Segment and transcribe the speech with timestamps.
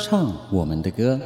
[0.00, 1.18] 唱我们的歌。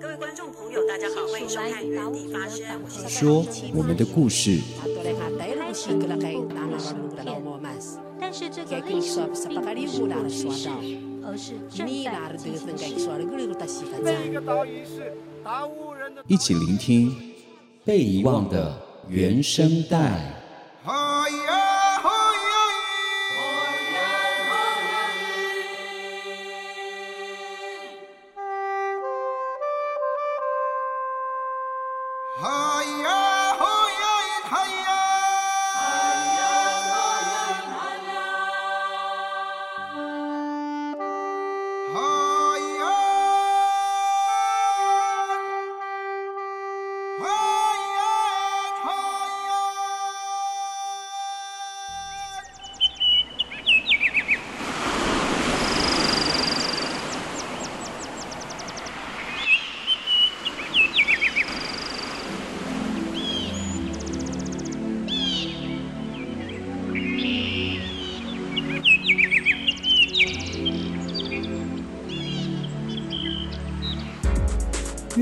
[0.00, 2.64] 各位观众朋友，大家好，欢迎收看《原地发声》，
[3.08, 4.60] 说我们的故事。
[8.32, 10.70] 但是这个历史并不是过去式，
[11.22, 12.74] 而是正在进行
[14.86, 15.12] 式。
[16.26, 17.14] 一起聆听
[17.84, 18.74] 被遗忘的
[19.06, 20.31] 原声带。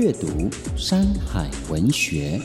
[0.01, 2.41] 阅读山海文学。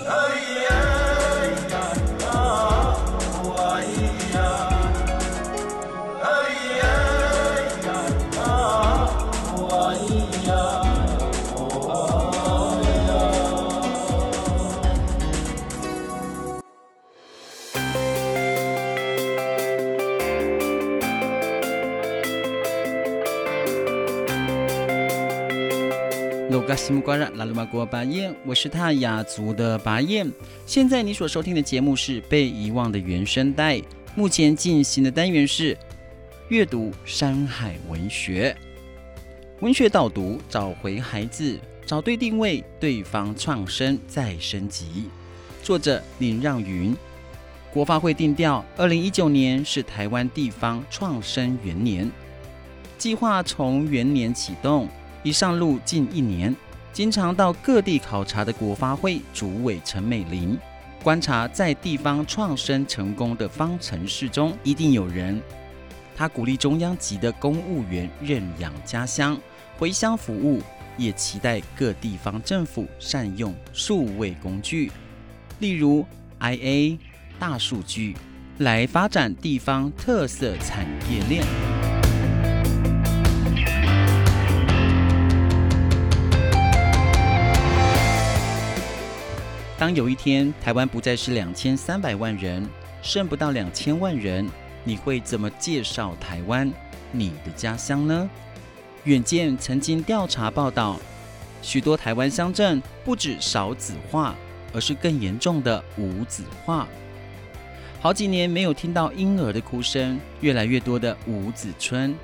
[26.87, 30.31] 西木瓜拉拉鲁玛国巴彦，我是泰雅族的巴彦。
[30.67, 33.79] 现在你所收听的节目是《被遗忘的原声带》，
[34.15, 35.77] 目前进行的单元是
[36.49, 38.57] 阅读山海文学，
[39.59, 45.11] 文学导读，找回孩子，找对定位，对方创生再升级。
[45.65, 46.97] 作者林让云。
[47.73, 52.09] 国发会定调，二零一九年是台湾地方创生元年，
[52.97, 54.89] 计划从元年启动，
[55.25, 56.55] 已上路近一年。
[56.97, 60.59] 经常到各地考察的国发会主委陈美玲，
[61.03, 65.39] 观察在地方创生成功的方程式中，一定有人。
[66.17, 69.39] 他鼓励中央级的公务员认养家乡，
[69.77, 70.63] 回乡服务，
[70.97, 74.91] 也期待各地方政府善用数位工具，
[75.59, 76.03] 例如
[76.41, 76.97] IA
[77.39, 78.17] 大数据，
[78.61, 81.76] 来发展地方特色产业链。
[89.79, 92.67] 当有一天台湾不再是两千三百万人，
[93.03, 94.49] 剩不到两千万人，
[94.85, 96.73] 你会怎么介绍台湾，
[97.13, 98.31] 你的家乡呢？
[99.05, 100.99] 远见曾经调查报道，
[101.61, 104.35] 许多台湾乡镇不止少子化，
[104.73, 106.89] 而是更严重的无子化。
[108.01, 112.15] 好几年没有听到婴儿的哭声，越来越多的无子村，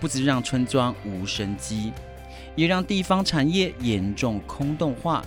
[0.00, 1.92] 不止让村庄无生机，
[2.56, 5.22] 也让地方产业严重空洞化。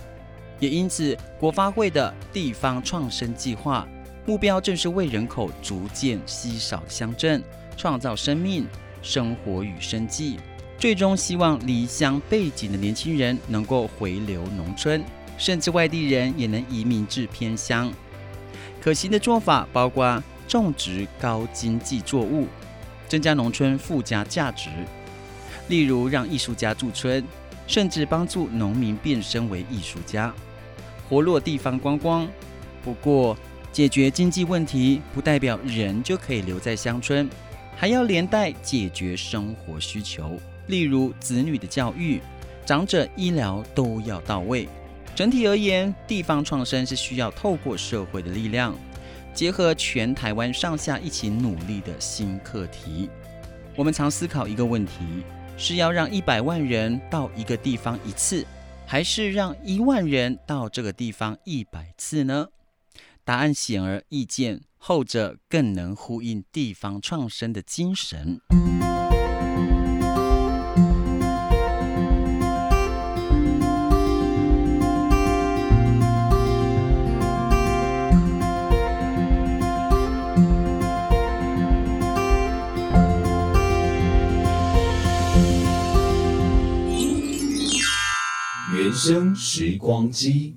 [0.60, 3.86] 也因此，国发会的地方创生计划
[4.26, 7.42] 目标正是为人口逐渐稀少的乡镇
[7.76, 8.66] 创造生命、
[9.00, 10.38] 生活与生计，
[10.78, 15.02] 最终希望离乡背井的年轻人能够回流农村，
[15.38, 17.92] 甚至外地人也能移民至偏乡。
[18.80, 22.46] 可行的做法包括种植高经济作物，
[23.08, 24.68] 增加农村附加价值，
[25.68, 27.24] 例如让艺术家驻村，
[27.66, 30.34] 甚至帮助农民变身为艺术家。
[31.08, 32.28] 活络地方观光，
[32.84, 33.36] 不过
[33.72, 37.28] 解决经济问题不代表人就可以留在乡村，
[37.76, 42.20] 还要连带解决生活需求，例如子女的教育、
[42.66, 44.68] 长者医疗都要到位。
[45.14, 48.74] 整体而言，地方创生是需要透过社会的力量，
[49.34, 53.08] 结合全台湾上下一起努力的新课题。
[53.74, 54.92] 我们常思考一个问题：
[55.56, 58.44] 是要让一百万人到一个地方一次？
[58.90, 62.48] 还是让一万人到这个地方一百次呢？
[63.22, 68.40] 答案显而易见，后者更能呼应地方创生的精神。
[89.00, 90.56] 生时光机。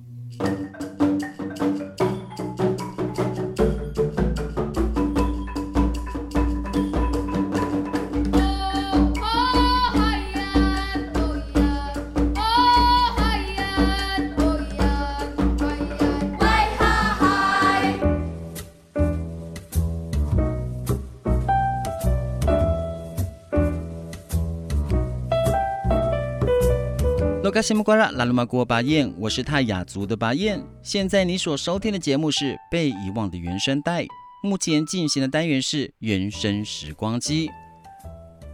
[27.61, 30.59] 西木瓜拉拉鲁玛国巴彦，我是泰雅族的巴彦。
[30.81, 34.03] 现在你所收听的节目是《被遗忘的原声带》，
[34.41, 37.47] 目前进行的单元是《原声时光机》。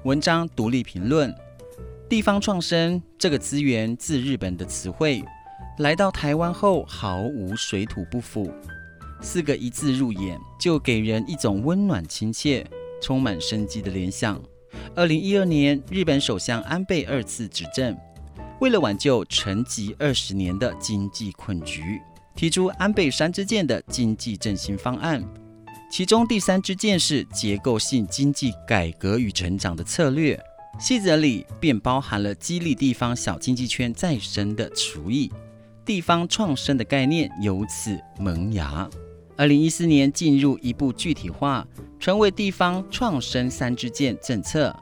[0.04, 1.34] 文章独立评论：
[2.10, 5.24] 地方创生这个资源自日本的词汇，
[5.78, 8.52] 来到台湾后毫无水土不服，
[9.22, 12.66] 四个一字入眼，就给人一种温暖亲切、
[13.02, 14.42] 充满生机的联想。
[14.96, 17.98] 二零一二年，日本首相安倍二次执政。
[18.60, 22.02] 为了挽救沉寂二十年的经济困局，
[22.36, 25.24] 提出安倍三支箭的经济振兴方案，
[25.92, 30.40] 其中第三支箭是结构性经济改革与成长的策略，
[30.80, 35.32] 细则里便包含了激励地方小经济圈再生的厨艺，
[35.86, 38.90] 地方创生的概念由此萌芽。
[39.36, 41.64] 二零一四年进入一步具体化，
[42.00, 44.76] 成为地方创生三支箭政策：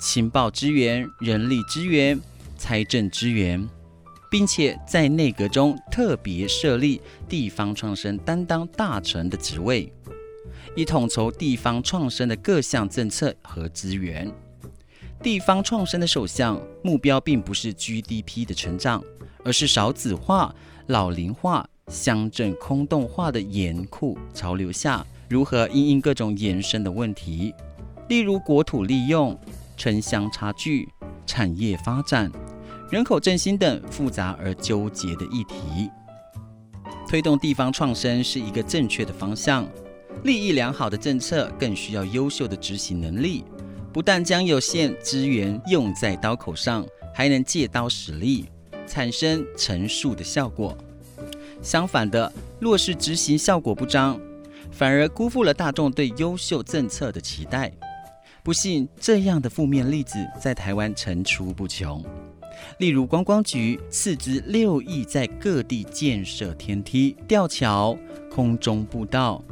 [0.00, 2.20] 情报支援、人力支援。
[2.56, 3.68] 财政支援，
[4.30, 9.92] 并且在内阁中特别设立地方创生担当大臣的职位，
[10.74, 14.30] 以统筹地方创生的各项政策和资源。
[15.22, 19.02] 地方创生的首相目标并不是 GDP 的成长，
[19.42, 20.54] 而是少子化、
[20.88, 27.54] 老龄化、乡镇空洞化的严酷潮流下，如何因应各种延伸的问题，
[28.08, 29.38] 例如国土利用、
[29.76, 30.88] 城乡差距。
[31.26, 32.30] 产业发展、
[32.90, 35.90] 人口振兴等复杂而纠结的议题，
[37.08, 39.66] 推动地方创生是一个正确的方向。
[40.22, 43.44] 利益良好的政策更需要优秀的执行能力，
[43.92, 48.46] 不但将有限资源用在刀口上，还能借刀使力，
[48.86, 50.76] 产生乘数的效果。
[51.60, 54.18] 相反的，若是执行效果不彰，
[54.70, 57.72] 反而辜负了大众对优秀政策的期待。
[58.44, 62.04] 不幸，这样的负面例子在台湾层出不穷。
[62.78, 67.98] 例如，观光局斥资六亿在各地建设天梯、吊桥、
[68.30, 69.42] 空中步道，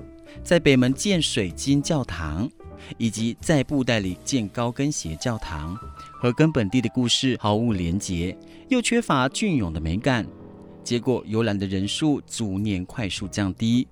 [0.44, 2.46] 在北门建水晶教堂，
[2.98, 5.74] 以及在布袋里建高跟鞋教堂，
[6.12, 8.36] 和跟本地的故事毫无连结，
[8.68, 10.26] 又缺乏隽永的美感。
[10.84, 13.88] 结果，游览的人数逐年快速降低，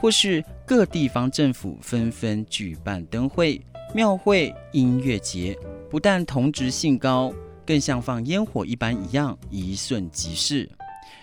[0.00, 3.60] 或是各地方政府纷纷举办灯会。
[3.92, 5.58] 庙会、音乐节
[5.90, 7.32] 不但同质性高，
[7.66, 10.70] 更像放烟火一般一样，一瞬即逝，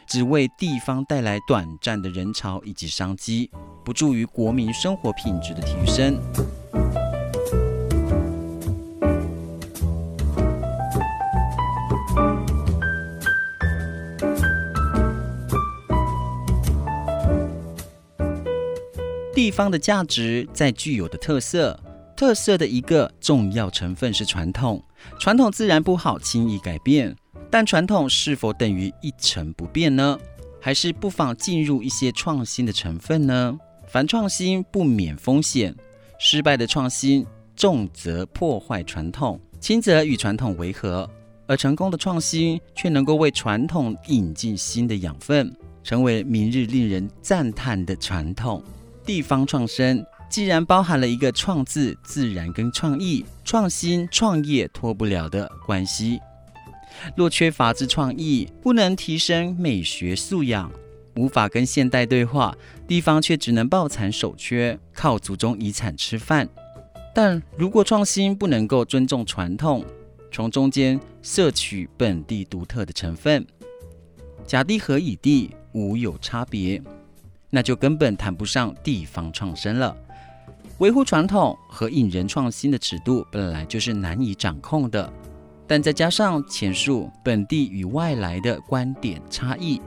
[0.06, 3.50] 只为地方带来短暂的人潮以及商机，
[3.86, 6.20] 不助于国民生活品质的提升。
[19.34, 21.80] 地方的价值在具有的特色。
[22.18, 24.84] 特色的一个重要成分是传统，
[25.20, 27.16] 传统自然不好轻易改变，
[27.52, 30.18] 但传统是否等于一成不变呢？
[30.60, 33.56] 还是不妨进入一些创新的成分呢？
[33.88, 35.74] 凡创新不免风险，
[36.18, 37.24] 失败的创新
[37.56, 41.08] 重则破坏传统，轻则与传统违和，
[41.46, 48.64] 而成功的创新却能够为传统引进新的养分，成为明日令人赞叹的传统。
[49.06, 50.04] 地方创生。
[50.30, 56.20] 既然包含了一个“创”字，自然跟创意、创新、创业脱不了的关系。
[57.16, 60.72] 若缺乏之创意，不能提升美学素养，
[61.16, 62.56] 无法跟现代对话，
[62.88, 66.48] 地方却只能抱残守缺，靠祖宗遗产吃饭。
[67.16, 69.84] 但如果创新不能够尊重传统，
[70.32, 73.46] 从中间摄取本地独特的成分，
[74.46, 76.82] 甲地和乙地无有差别，
[77.50, 79.96] 那就根本谈不上地方创生了。
[80.80, 85.12] 维护传统和引人创新的尺度本来就是难以掌控的，
[85.66, 89.82] 但再加上前述本地与外来的观点差异，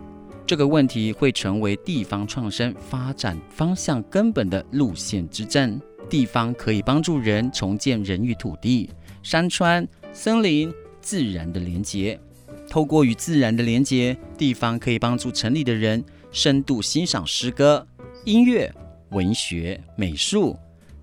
[0.45, 5.81] 这个问题会成为地方创生发展方向根本的路线之争。
[6.09, 8.91] 地方可以帮助人重建人与土地、
[9.23, 12.19] 山川、森林、自然的连结，
[12.69, 17.87] 透过与自然的连结，地方可以帮助城里的人深度欣赏诗歌、
[18.25, 18.75] 音乐、
[19.11, 20.59] 文学、美术。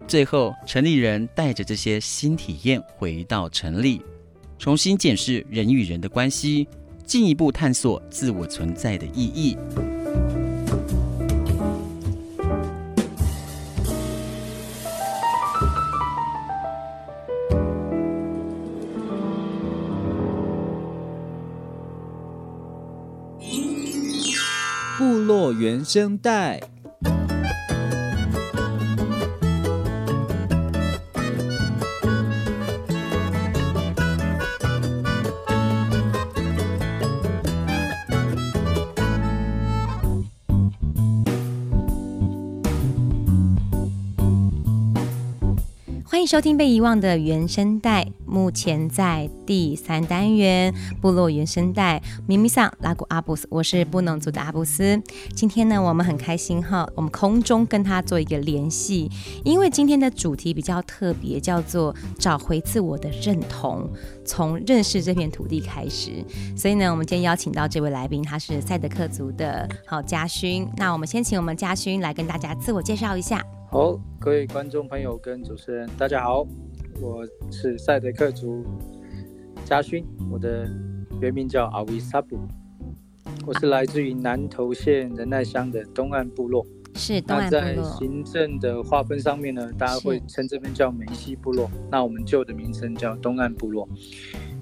[0.08, 4.02] 最后，城里人带着这些新体验回到城里，
[4.58, 6.66] 重新检视人与人的关系，
[7.06, 9.58] 进一步探索自我存在的意义。
[24.98, 26.62] 部落原声带。
[46.28, 52.02] 收听被遗忘的原声带，目前在第三单元部落原声带。
[52.28, 55.02] 咪咪桑拉古阿布斯，我是布农族的阿布斯。
[55.34, 59.10] 今天呢，我们很开心哈，我们空中跟他做一个联系，
[59.46, 63.90] 因为今天的主题比较特别，叫做找回自我的认同，
[64.26, 66.12] 从认识这片土地开始。
[66.58, 70.68] 所以呢，我们今天邀请到这位来宾，他是赛德克族的好嘉勋。
[70.76, 73.42] 那我们先请我们嘉勋来跟大家自我介绍一下。
[73.78, 76.44] 好，各位观众朋友跟主持人，大家好，
[77.00, 78.66] 我是赛德克族
[79.66, 80.68] 嘉勋，我的
[81.22, 82.40] 原名叫阿维萨布，
[83.46, 86.66] 我是来自于南投县仁爱乡的东岸部落。
[86.96, 87.62] 是东岸部落。
[87.62, 93.88] 那在行政的划分上面呢，大家会称这边叫梅西部落，那我们旧的名称叫东岸部落。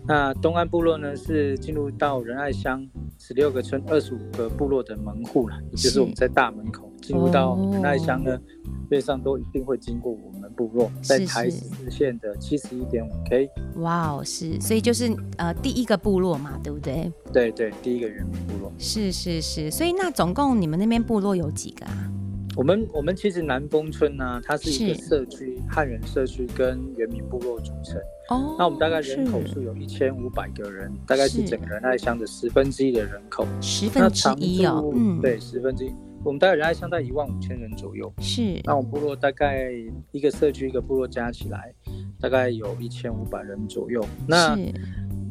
[0.06, 2.86] 那东岸部落呢，是进入到仁爱乡
[3.18, 8.36] 十六个村二十五个部落的门户了，也就是我们在大门口进入到仁爱乡呢。
[8.36, 8.42] 哦
[8.88, 13.50] 背上都一定会经过我们部落，在台十四线的七十一点五 K。
[13.78, 17.12] 哇哦，是，所以就是呃第一个部落嘛，对不对？
[17.34, 18.72] 对对，第一个原民部落。
[18.78, 22.12] 是是是，所以那总共你们那边部落有几个啊？
[22.56, 28.00] 我们我们其实南丰村呢、啊，它是一个社区，汉人社区跟原民部落组成。
[28.30, 28.56] 哦。
[28.60, 33.48] 那我们大概人口数有一千五百个人，大概是整个仁爱乡的十分之一的人口。
[33.60, 34.94] 十分之一哦。
[34.96, 35.20] 嗯。
[35.22, 35.92] 对，十分之一。
[36.26, 38.60] 我们大概人爱乡在一万五千人左右，是。
[38.64, 39.70] 那我们部落大概
[40.12, 41.72] 一个社区一个部落加起来，
[42.20, 44.04] 大概有一千五百人左右。
[44.28, 44.58] 那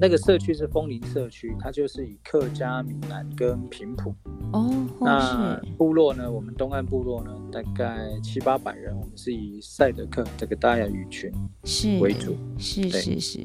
[0.00, 4.14] 那个社区是枫林社区，它就是以客家、闽南跟平埔。
[4.52, 4.72] 哦。
[5.00, 6.30] 那部落呢？
[6.30, 11.28] 我们东岸部落呢，大概七八百人，我们是以赛德克这个大雅语群
[11.64, 12.36] 是为主。
[12.56, 13.40] 是是是。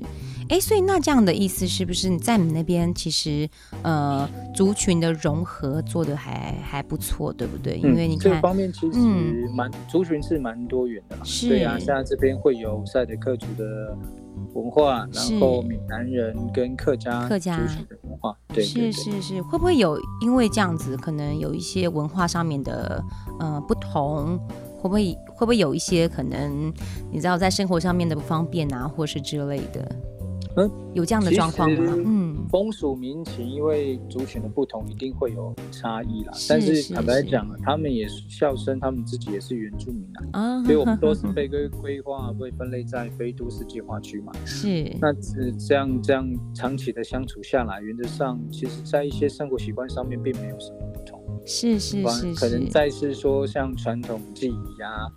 [0.50, 3.48] 哎，所以那这样的意思是不是你在你们那边其实
[3.84, 7.78] 呃族群的融合做的还还不错，对不对？
[7.78, 9.00] 因为你看、嗯、这方面其实
[9.54, 11.18] 蛮、嗯、族群是蛮多元的。
[11.24, 11.48] 是。
[11.48, 13.96] 对啊，现在这边会有赛德克族的
[14.54, 18.36] 文化，然后闽南人跟客家客家族群的文化。
[18.48, 23.04] 对，对，对，是是是，会不会有因为这样子可能有一些文化上面的
[23.40, 24.40] 呃不同？
[24.80, 26.74] 会不会会不会有一些可能
[27.12, 29.96] 你知道在生活上面的不方便啊，或是之类的？
[30.68, 31.94] 嗯，有这样的状况吗？
[31.98, 36.34] 嗯，风俗民情，因为族群的不同，一定会有差异啦。
[36.48, 44.32] 但是坦白讲，他们也是笑声他们自己也是原住民啊， 所以我们都是被规规划、被分类在非都市计划区嘛。
[44.46, 51.20] 是，那是这样这样长期的相处下来，原则上，其实在一些生活习惯上面，并没有什么不同。
[51.46, 55.08] 是是是，可能再是说像传统记忆啊。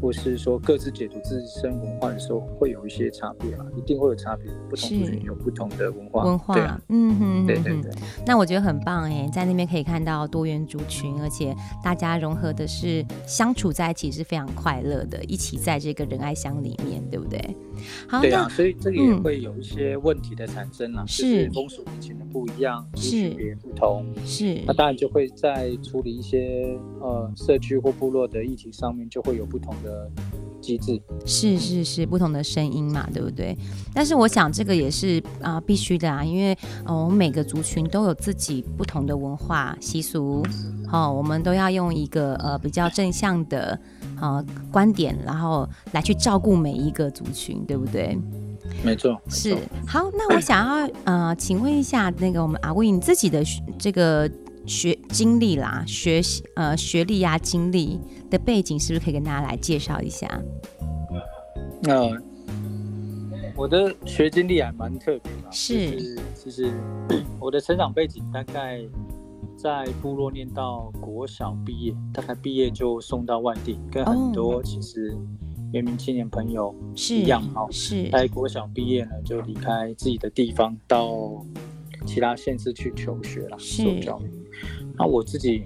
[0.00, 3.66] 或是说各自解读自身文化的时候，会有一些差别嘛？
[3.76, 6.24] 一定会有差别，不同族群有不同的文化。
[6.24, 7.90] 文化，对啊，嗯哼，对对对。
[8.26, 17.38] 那我觉得很棒哎，在那边可以看到多元族群，而且大家融合的是相处在一起是非常快乐的，一起在这个仁爱乡里面，对不对？
[18.08, 30.10] 好，对啊，所以这个也会有一些问题的产生啊，是风俗民情的不一样，是别不同，是那当然就会在处理一些呃社区或部落的议题上面，就会有不同的
[30.60, 33.56] 机制，是是是，不同的声音嘛，对不对？
[33.94, 40.44] 但是我想这个也是啊、呃、必须的啊，因为呃我们每个族群都有自己不同的文化习俗，
[40.86, 43.78] 好、哦，我们都要用一个呃比较正向的。
[44.20, 48.18] 呃，观点，然后来去照顾每一个族群，对不对？
[48.82, 49.56] 没错，是。
[49.86, 53.44] 好，那我想要呃，请问一下，那个我们阿威你自己的
[53.78, 54.28] 这个
[54.68, 57.98] 学经历啦，学习呃学历呀、啊、经历
[58.30, 60.28] 的背景，是不是可以跟大家来介绍一下？
[61.84, 62.10] 呃，
[63.56, 66.70] 我的学经历还蛮特别的，是，其实
[67.40, 68.80] 我的成长背景大概。
[69.56, 75.12] 在部落念到国小毕业，大概毕业就送到外地，跟很多其实
[75.72, 77.66] 原民青年朋友一样哈。
[77.68, 81.44] 是，在国小毕业呢，就离开自己的地方，到
[82.06, 84.37] 其他县市去求学了，受教育。
[84.98, 85.64] 那我自己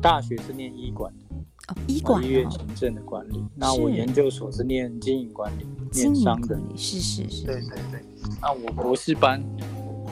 [0.00, 1.36] 大学是念医管的，
[1.68, 3.44] 哦，医管，医院行政的管理。
[3.54, 6.58] 那我研究所是念经营管理，念商的。
[6.74, 7.46] 是是是。
[7.46, 8.00] 对对对。
[8.40, 9.42] 那我博士班。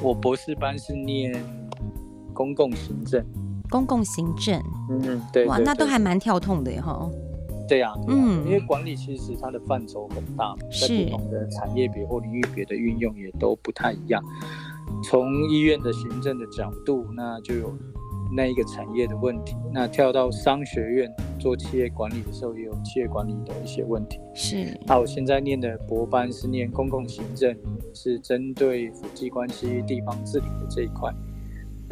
[0.02, 1.44] 我博士班是念
[2.32, 3.22] 公共行政。
[3.68, 4.58] 公共行政，
[4.88, 7.06] 嗯，对，对，哇，那都还蛮跳痛的哈。
[7.68, 14.24] 对呀、啊，嗯，因为管理其实它的范畴很大，在不同的产业别或领域别的运用也都不太一样。
[15.04, 17.76] 从医院的行政的角度，那就有
[18.32, 24.20] 那一个产业的问题；那跳到商学院做企业管理的时候，也有企业管理的一些问题。
[24.34, 24.78] 是。
[24.86, 27.56] 那我现在念的博班是念公共行政，
[27.92, 31.12] 是针对府际关系、地方治理的这一块。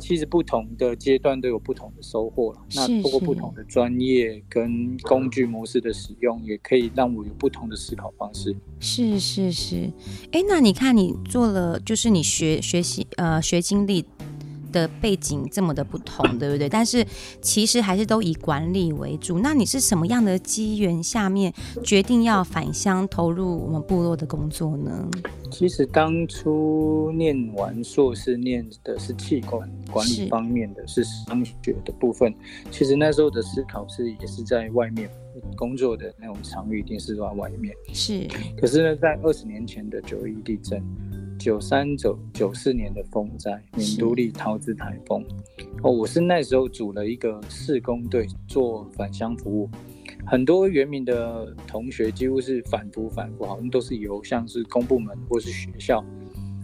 [0.00, 2.60] 其实不同的阶段都有不同的收获了。
[2.72, 8.54] 那通过不同的专业跟工具模式的使用，也可以让我有不同的思考方式。
[8.78, 9.90] 是是是，
[10.30, 14.04] 哎，那你看你做了，就是你学学习呃学经历。
[14.72, 16.68] 的背景这么的不同， 对不对？
[16.68, 17.04] 但是
[17.40, 19.38] 其实还是都以管理为主。
[19.38, 25.08] 那你是什么样的机缘下面决定要返乡投入我们部落的工作呢？
[25.50, 32.34] 其实当初念完硕士，念的是气管管理方面的，是商学的部分。
[32.70, 35.08] 其实那时候的思考是，也是在外面
[35.56, 37.74] 工作的那种场域，一定是在外面。
[37.94, 38.28] 是。
[38.60, 40.82] 可是呢，在二十年前的九一地震。
[41.38, 45.24] 九三九九四年的风灾，闽都立桃子台风，
[45.82, 49.70] 哦，我是那时候组了一个志工队做返乡服务，
[50.26, 56.04] 很多原民的同学几乎是反复反复，好像都是由像是公部门或是学校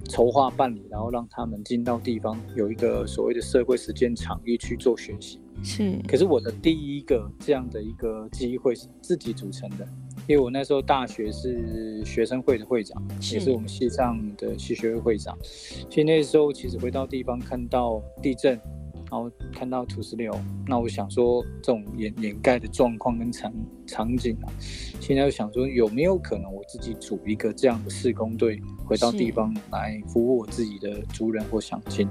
[0.09, 5.40] 筹划办理，然后让他们进到地方有一个所谓的社会实践场域去做学习。
[5.62, 9.88] 是，可是我的第一个这样的一个机会是自己组成的。
[10.26, 13.02] 因为我那时候大学是学生会的会长，
[13.33, 15.37] 也是我们系上的系学会会长。
[15.43, 18.59] 所以那时候其实回到地方看到地震，
[19.11, 20.35] 然后看到土石流，
[20.66, 23.52] 那我想说这种掩掩盖的状况跟场
[23.87, 24.49] 场景啊，
[24.99, 32.08] 现在就想说有没有可能我自己组一个这样的施工队，回到地方来服务我自己的族人或乡亲。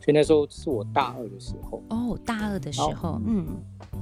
[0.00, 1.82] 所以那时候是我大二的时候。
[1.88, 3.46] 哦，大二的时候，嗯。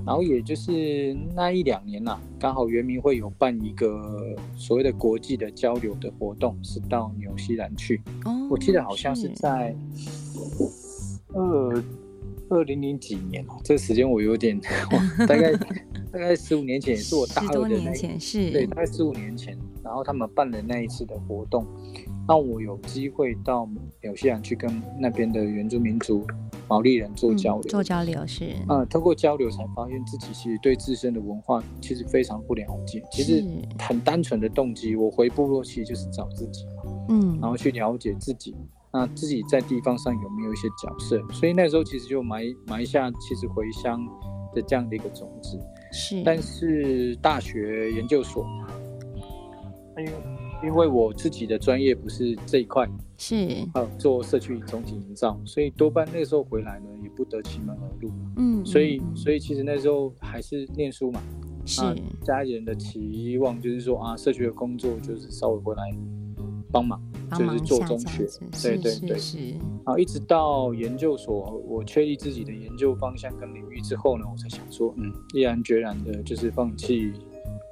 [0.05, 8.03] 然后也就是那一两年啦、啊，刚好圆明会有办一个所谓的国际的交流的活动，是到纽西兰去。
[8.25, 9.75] 哦，我记得好像是在
[11.35, 11.85] 二
[12.53, 14.61] 二零零几年哦，这个时间我有点，
[15.27, 15.53] 大概
[16.13, 21.67] 大概十五年前，也是我大二的那一年，是，对，大概十五年前，然后他们办了那一次的活动。
[22.29, 23.69] 让我有机会到
[24.01, 26.25] 纽西兰去跟那边的原住民族
[26.69, 33.03] 毛利人做交流，嗯、做交流是，嗯，通过交流才发现自己其实对自身的文化其实非常不了解。
[33.11, 33.45] 其实
[33.77, 38.55] 很单纯的动机，我回部落其实就是找自己嘛，嗯，然后去了解自己，
[38.93, 41.23] 那自己在地方上有没有一些角色？
[41.33, 44.07] 所以那时候其实就埋埋下其实回乡
[44.55, 45.59] 的这样的一个种子。
[45.93, 48.47] 是，但是大学研究所，
[49.99, 50.13] 因为。
[50.65, 58.09] 因为我自己的专业不是这一块，是呃做社区总体营造，所以多半那个时候回来呢，也不得其门而入。
[58.37, 61.21] 嗯，所以所以其实那时候还是念书嘛，
[61.67, 61.83] 是
[62.23, 65.83] 家人的期望就是说啊，社区的工作就是稍微回来
[66.71, 67.03] 帮忙，
[67.37, 68.27] 就是做中学，
[68.63, 69.39] 对对对，是。
[69.85, 77.13] 然后一直到研究所，我确立自己的研究方向跟领域之后呢，我才想说，嗯，毅然决然的就是放弃。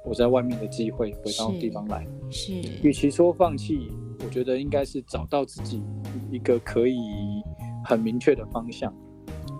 [0.03, 2.53] 我在外面的机会回到地方来，是。
[2.81, 3.91] 与其说放弃，
[4.25, 5.83] 我觉得应该是找到自己
[6.31, 6.97] 一个可以
[7.85, 8.91] 很明确的方向。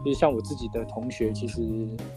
[0.04, 1.62] 就是像我自己的同学，其实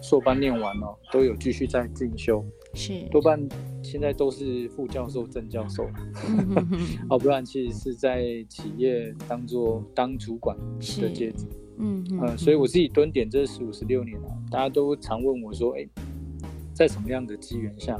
[0.01, 2.43] 硕班念完了，都有继续在进修，
[2.75, 3.09] 是。
[3.11, 3.41] 多半
[3.83, 5.89] 现在都是副教授、正教授，
[7.09, 11.47] 哦，不然其实是在企业当做当主管的阶级。
[11.79, 12.37] 嗯嗯。
[12.37, 15.89] 所以我自己蹲点这十五十六年了，大家都常问我说，哎。
[16.77, 17.97] 在什么样的机缘下，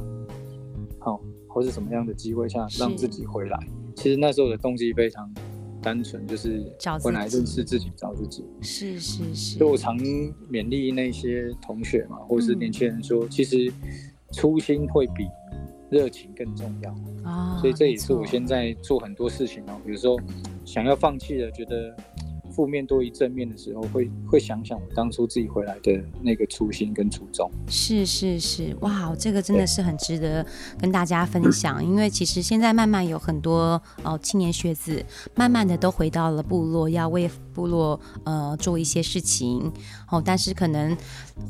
[0.99, 3.57] 好，或是什么样的机会下，让自己回来？
[3.95, 5.33] 其实那时候的动机非常
[5.81, 6.61] 单纯，就是
[7.01, 8.43] 回来认识自己，找自己。
[8.59, 9.57] 是是是。
[9.57, 13.71] 所以我常勉励那些同学嘛，或是年轻人说，嗯、其实
[14.35, 15.27] 初心会比
[15.89, 16.93] 热情更重要
[17.23, 17.57] 啊。
[17.61, 20.19] 所以这也是我现在做很多事情哦，比如说
[20.63, 21.95] 想要放弃了，觉得。
[22.51, 27.51] 负面多于正面的时候，会会想想我当初自己回来的那个初心跟初衷。
[27.67, 30.45] 是是是，哇，这个真的是很值得
[30.79, 31.83] 跟大家分享。
[31.83, 35.03] 因为其实现在慢慢有很多哦青年学子，
[35.35, 39.69] 慢慢的都回到了部落，要为部落呃做一些事情。
[40.09, 40.95] 哦，但是可能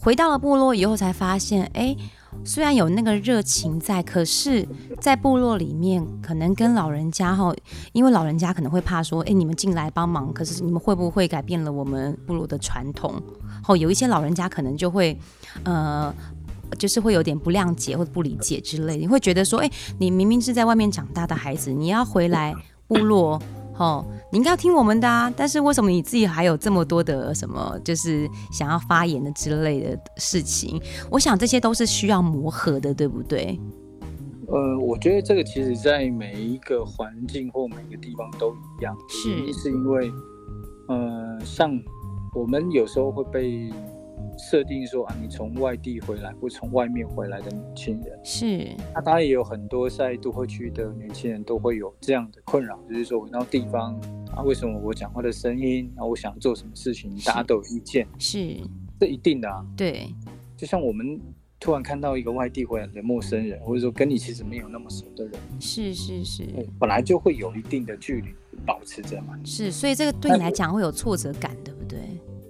[0.02, 1.96] 回到了部落以后，才发现，哎。
[2.44, 4.68] 虽然有那个热情在，可是，
[5.00, 7.54] 在部落里面，可能跟老人家哈，
[7.94, 13.22] 因为老人家可能会怕说，哎，你们进来帮忙，可是你们会不会改变了我们部落的传统？
[13.68, 15.18] 哦，有一些老人家可能就会，
[15.64, 16.14] 呃，
[16.78, 22.54] 就是会有点不谅解或者不理解之类，你会觉得说，哎，你明明是在外面长大的孩子，你要回来
[22.88, 23.42] 部落。
[23.78, 25.32] 哦，你应该要听我们的啊。
[25.36, 30.82] 但是为什么你自己还有这么多的什么，就是想要发言的之类的事情？
[31.10, 33.60] 我想这些都是需要磨合的，对不对？
[34.48, 40.12] 呃，我觉得这个其实在每一个环境或每个地方都一样，是是因为，
[40.88, 41.72] 呃，像
[42.34, 43.72] 我们有时候会被。
[44.38, 53.94] 设定说啊，你从外地回来或从外面回来的年轻人是，那当然也有很多在都会区的年轻人都会有这样的困扰，就是说我到地方
[54.36, 58.58] 啊，为什么我讲话的声音啊，我想做什么事情，大家都有意见，是，
[59.00, 60.14] 这一定的啊，对，
[60.58, 61.20] 就像我们
[61.60, 66.44] 突然看到一个外地回来的陌生人，或者说跟你其实没有那么熟的人，是是是，
[66.80, 68.30] 本来就会有一定的距离
[68.66, 72.00] 保持着嘛，是，所以这个对你来讲会有挫折感，对不对？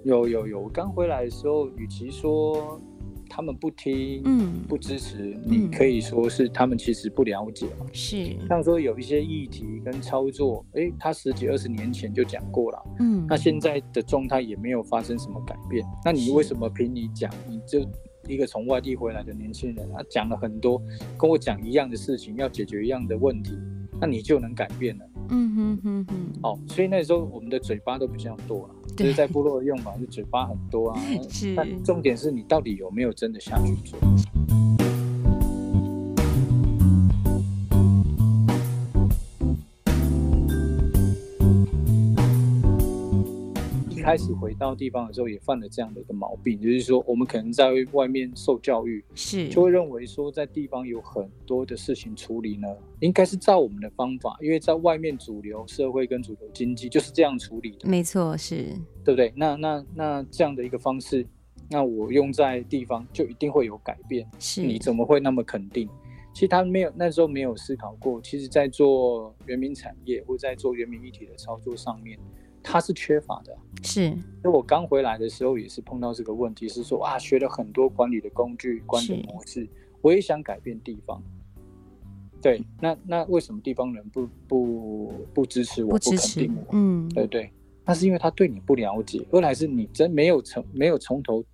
[0.06, 2.80] 有有有，我刚回来的时候，与其说
[3.28, 7.86] 他们不听，嗯，不支持，你可以说是他们其实不了解嘛。
[7.92, 17.80] 是，像说有一些议题跟操作，哎、欸，他十几二十年前就讲过了，嗯，那现在的状态也没有发生什么改变，那你为什么凭你讲，你就
[18.28, 20.80] 一个从外地回来的年轻人，他讲了很多
[21.18, 23.58] 跟我讲一样的事情，要解决一样的问题，
[24.00, 25.04] 那你就能改变了？
[25.30, 31.00] 嗯哼哼哼，哦，所以那时候我们的嘴巴都比较多了，就是在部落的用法，就嘴巴很多啊。
[31.28, 33.98] 是，但重点是你到底有没有真的下去做？
[44.06, 52.68] 开始回到地方的时候，也犯了这样的一个毛病，就是说，我们可能在外面受教育，是就会认为说，在地方有很多的事情处理呢，
[53.00, 58.66] 应该是照我们的方法，因为在外面主流社会跟主流经济就是这样处理的，没错，是
[59.04, 59.32] 对不对？
[59.34, 61.26] 那那那这样的一个方式，
[61.68, 65.88] 那我用在地方就一定会有改变，是你怎么会那么肯定？
[66.32, 72.16] 其实他没有那时候没有思考过，其实在做原民产业或在做原民一体的操作上面。
[72.68, 74.10] 他是缺乏的，是。
[74.42, 79.68] 所以我刚回来的时候也是碰到这个问题，是说啊，学了很多管理的工具、管理模式，
[80.02, 81.22] 我也想改变地方。
[82.42, 86.66] 对，那那为什么地方人不不不支持我，不肯定我？
[86.72, 87.50] 嗯，对对。
[87.84, 91.44] 那是因为他对你不了解，二来是你真没有从没有从头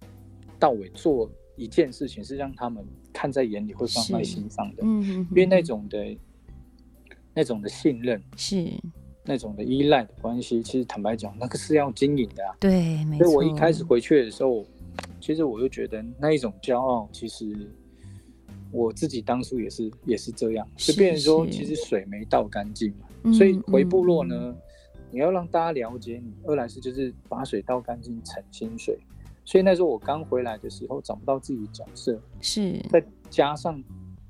[0.58, 4.82] 到尾做一件事情，是让他们看在眼里，会放在心上的。
[4.82, 6.18] 嗯，因为那种的，
[7.34, 8.66] 那种的信任是。
[9.24, 12.56] 那种的依赖的关系，其实坦白讲，那个是要经营的啊。
[12.58, 13.26] 对，没错。
[13.26, 14.64] 所以我一开始回去的时候，
[15.20, 17.54] 其实我就觉得那一种骄傲，其实
[18.72, 23.32] 我自己当初也是也是这样，就变成说，其实水没倒干净嘛。
[23.32, 24.54] 所以回部落呢，
[25.10, 28.98] 你要让大家了解你，二来是就是把水倒干净，澄清水。
[29.44, 33.82] 所以那时候我刚回来的时候，找不到自己的角色，是再加上。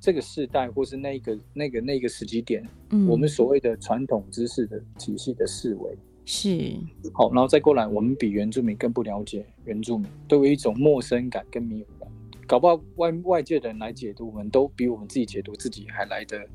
[0.03, 6.77] 这个世代，或是那个、那个、那个时机点，嗯，我们所谓的传统知识的体系的思维是
[7.13, 12.11] 好，然后再过来，我们比原住民更不了解原住民，都有一种陌生感跟迷糊感，
[12.45, 16.45] 搞不好外外界的人来解读，我们都比我们自己解读自己还来得。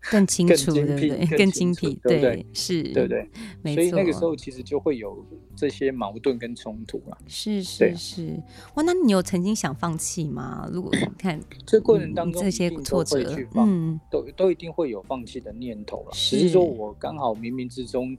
[0.10, 1.26] 更清楚，对不对？
[1.36, 2.46] 更精辟，对不对？
[2.52, 3.28] 是，对不对？
[3.62, 3.82] 没错。
[3.82, 7.18] 所以那个时候其实就会有这些矛盾跟冲突了。
[7.26, 8.42] 是是是，
[8.74, 10.68] 哇，那你有曾经想放弃吗？
[10.72, 16.10] 如果你看 这过程当中这些挫折，嗯，都都一定会有放弃的念头了。
[16.12, 18.16] 只是说我刚好冥冥之中，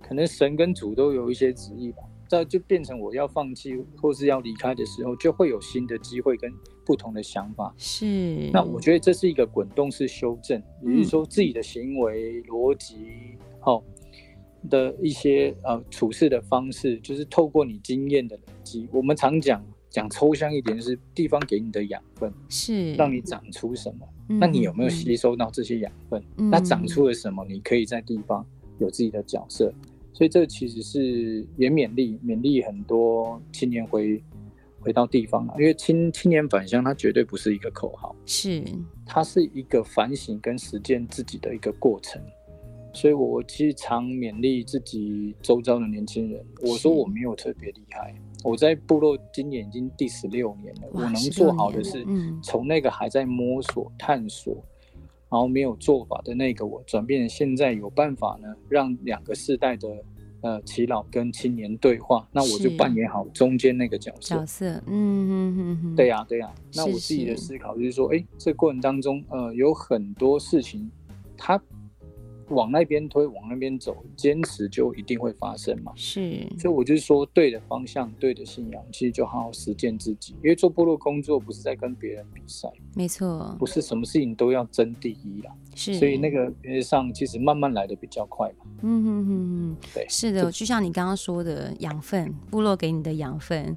[0.00, 1.98] 可能神跟主都有一些旨意吧。
[2.28, 6.52] 这就变成我要放弃或是要离开的时候，就会有新的机会跟
[6.84, 7.74] 不同的想法。
[7.76, 12.96] 是，那我觉得这是一个滚动式修正，也就是说自己的行为逻辑，
[13.60, 13.82] 好、
[14.62, 18.88] 嗯、的一些呃处事的方式，就是透过你经验的累积。
[18.92, 26.50] 我们常讲讲抽象一点，就是地方给你的养分，是让你长出什么、嗯，那你有没有吸收到这些养分、嗯？
[26.50, 27.44] 那长出了什么？
[27.48, 28.46] 你可以在地方
[28.78, 29.72] 有自己的角色。
[30.16, 34.24] 所以这其实是也勉励勉励很多青年回
[34.80, 38.64] 回到地方啊，因为青青年返乡，它绝对不是一个口号，是
[39.04, 42.18] 它是一个反省跟实践自己的一个过程。
[42.94, 52.02] 所以我其实常勉励自己周遭的年轻人，我说我没有特别厉害，我在部落今年已经第十六年了，我能做好的是
[52.42, 54.64] 从那个还在摸索探索。
[55.28, 59.88] 然后没有做法的那个我，转变成现在有办法呢，让两个世代的
[60.42, 64.36] 呃耆老跟青年对话，那我就扮演好中间那个角色。
[64.36, 66.54] 角色，嗯嗯嗯嗯，对呀、啊、对呀、啊。
[66.74, 70.88] 那我自己的思考就是说，哎，这过程当中，呃，有很多事情，
[71.36, 71.60] 它
[72.48, 75.92] 往那边推，往那边走，坚持就一定会发生嘛。
[75.96, 80.34] 是，所以我就是说，对的方向，对的信仰，其实就好好实践自己。
[80.42, 85.52] 因为做部落工作不是在跟别人比赛，没错，不是什么事情都要争第一啦。
[85.74, 88.66] 是，所以那个上其实慢慢来的比较快嘛。
[88.82, 89.30] 嗯嗯嗯
[89.70, 93.76] 嗯，对，是的，就像你刚刚说的养分，部落给你的养分。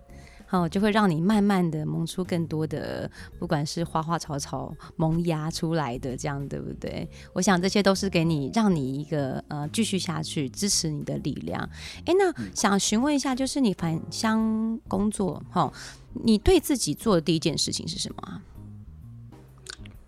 [0.52, 7.08] 好，就会让你慢慢的萌出更多的，不管是花花草草萌芽出来的，这样对不对？
[7.34, 11.62] 我想这些都是给你，让你一个呃继续下去支持你的力量。
[12.04, 15.72] 哎，那想询问一下，就是你返乡工作，哈，
[16.14, 18.42] 你对自己做的第一件事情是什么啊？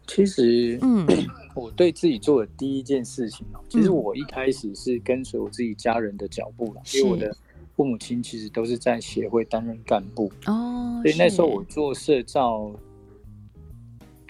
[0.07, 1.05] 其实，嗯，
[1.53, 7.31] 我对自己做的第一件事情哦，其实我一开始是跟随我自己家人的脚步了，因为我的。
[7.81, 12.71] 父母亲其实都是在协会担任干部哦，所以那时候我做社造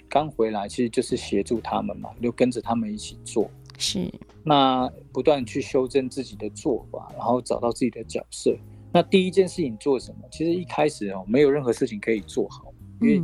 [0.08, 3.52] 刚回来，其实就是协助他们嘛，就跟着他们一起做。
[3.78, 4.10] 是，
[4.42, 8.56] 那不断去修正自己的做法，然后找到自己的角色。
[8.94, 10.22] 那第一件事情做什么？
[10.32, 13.22] 其实一开始哦，没有任何事情可以做好，因为。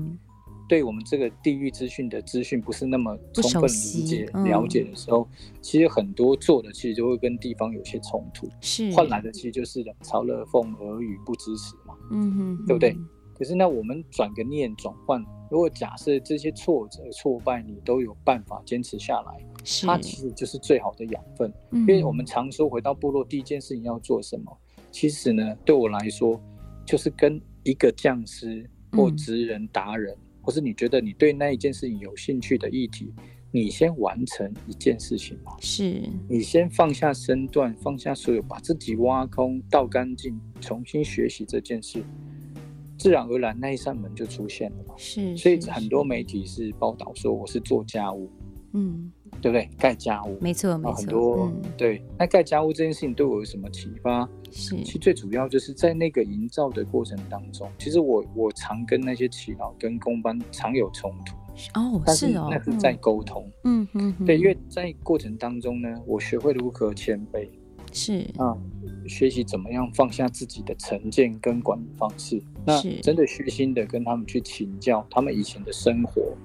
[0.67, 5.27] 对我们这个地域资讯的资讯不是那么充分理解、嗯、了解的时候，
[5.61, 12.95] 其实很多做的其实就会跟地方有些冲突，是换来的其实就是冷嘲热讽、耳语、不支持嘛，嗯哼，对不对？
[13.33, 19.45] 可是那，我们转个念转换，如果假设这些挫折、挫败你都有办法坚持下来，
[19.85, 21.53] 它其实就是最好的养分。
[21.71, 24.57] 因为我们常说回到部落第一件事情要做什么，
[24.91, 26.41] 其实呢，对我来说
[26.83, 30.13] 就是跟一个匠师或职人达人。
[30.15, 33.13] 嗯或是你觉得你对那一件事情有兴趣的议题，
[33.51, 35.51] 你先完成一件事情嘛？
[35.59, 42.01] 是，你先放下身段，放下所有，把自己挖空、倒干净，重新学习这件事，
[42.97, 44.93] 自然而然那一扇门就出现了嘛。
[44.95, 48.31] 是，所以很多媒体是报道说我是做家务，
[48.71, 49.69] 嗯，对不对？
[49.77, 50.93] 盖家务，没错，没错。
[50.93, 54.27] 很多、嗯、对，那盖家务这件事情对我有什么启发？
[54.51, 61.35] 是，其实最主要就是在那个营造的过程当中，其实我我常跟那些耆老跟工班常有冲突
[61.79, 63.87] 哦，但是那是在沟通，嗯。
[63.93, 67.47] 嗯，对，因为在过程当中呢，我学会如何谦卑，
[67.91, 68.25] 是。
[68.37, 68.55] 啊，
[69.07, 76.35] 学习怎么样放下自己的成见跟管理方式，那真的虚心的跟他们去请教他们以前的生活，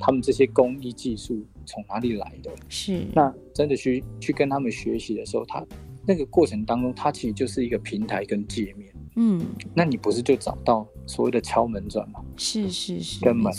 [0.00, 5.64] 他们这些工艺技术从哪里来的，是那真的去去跟他们学习的时候，他。
[6.04, 8.92] 那个过程当中，他其实就是一个平台跟界面。
[9.14, 9.40] 嗯，
[9.72, 12.20] 那你不是就找到所谓的敲门砖吗？
[12.36, 13.52] 是是是，跟门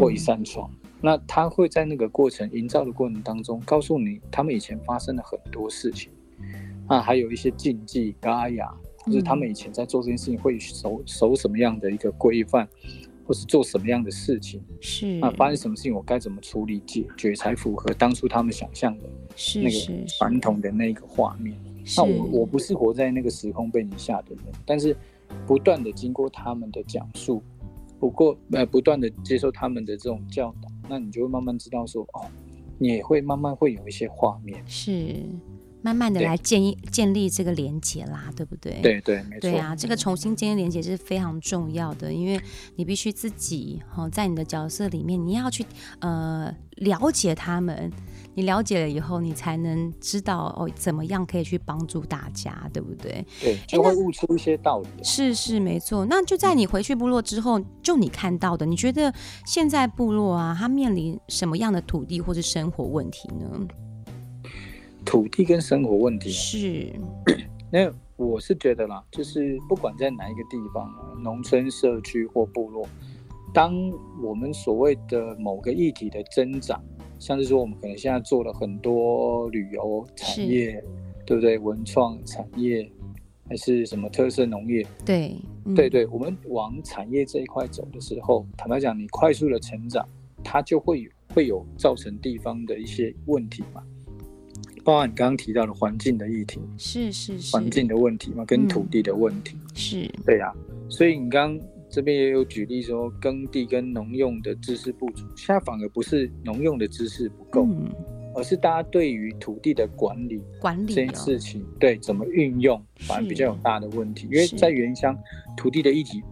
[0.00, 0.70] 或一扇窗。
[0.72, 6.10] 嗯、那他会在那个过程营造的过程当中，告诉你他们以前发生了很多事情。
[6.88, 8.72] 那，还有一些禁忌、嘎雅，
[9.04, 12.66] 就是他们以前在做这件事情会守守什么样的一个规范，
[13.26, 14.62] 或是做什么样的事情。
[14.80, 19.04] 是那，发生什么事情我该怎么处理解决才符合当初他们想象的
[19.56, 21.56] 那个传统的那个画面。
[21.96, 24.96] 那我我不是活在那个时空背景下的人，但是
[25.46, 27.42] 不断的经过他们的讲述，
[27.98, 32.24] 不过呃不断的接受他们的这种教导，那你就会慢慢知道说哦，
[32.78, 35.16] 你也会慢慢会有一些画面，是
[35.82, 38.80] 慢慢的来建立建立这个连接啦，对不对？
[38.82, 39.40] 对对没错。
[39.40, 42.40] 对啊，这个重新建立连接是非常重要的，因为
[42.76, 45.66] 你必须自己哈在你的角色里面，你要去
[46.00, 47.90] 呃了解他们。
[48.34, 53.22] 你了解了以后，你才能知道哦，怎么样可以去帮助大家，对不对？
[53.38, 54.88] 对，就会悟出一些道理。
[55.04, 56.06] 是是没错。
[56.06, 59.12] 那就在你回去部落之后，就你看到的，你觉得
[59.44, 63.68] 现在部落啊，它面临什么样的土地或是生活问题呢？
[65.04, 66.92] 土地跟生活问题是。
[67.70, 72.86] 那我是觉得啦，就是不管在哪一个地方啊，农村、社区或部落，
[73.54, 73.74] 当
[74.22, 76.82] 我们所谓的某个议题的增长。
[77.18, 80.82] 像是说，我们可能现在做了很多旅游产业，
[81.24, 81.56] 对不对？
[81.56, 82.90] 文创产业，
[83.48, 84.84] 还是什么特色农业？
[85.06, 90.04] 对，嗯、对对，我们往产业这一块走的时候，坦白讲，你快速的成长，
[90.42, 93.80] 它就会有会有造成地方的一些问题嘛，
[94.84, 100.10] 包含你刚刚提到的环境的议题，是是是，环境的问题嘛，跟土地的问题，嗯、是。
[100.24, 100.54] 对呀、啊，
[100.88, 101.58] 所以你刚。
[101.94, 107.92] 这边也有举例说，耕地跟农用的知识不足，现在反而不是农用的知识不够，嗯、
[108.34, 114.26] 而是大家对于土地的管理管理这件事情，对怎么运用，反而比较有大的问题。
[114.32, 115.14] 因为在原乡，
[115.54, 116.22] 土地的议题